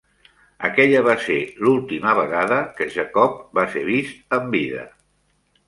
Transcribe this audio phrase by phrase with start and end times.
[0.69, 4.91] Aquella va ser l'última vegada que Jacob va ser vist amb vida.